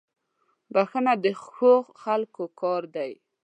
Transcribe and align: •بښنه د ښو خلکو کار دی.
•بښنه 0.73 1.13
د 1.23 1.25
ښو 1.43 1.73
خلکو 2.01 2.43
کار 2.61 2.83
دی. 2.95 3.11